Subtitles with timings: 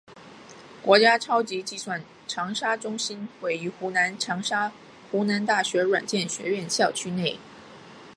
[0.81, 4.71] 国家超级计算长沙中心位于湖南长沙
[5.11, 7.37] 湖南大学软件学院校区内。